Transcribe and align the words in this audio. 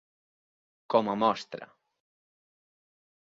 Com 0.93 1.11
a 1.13 1.15
mostra. 1.25 1.67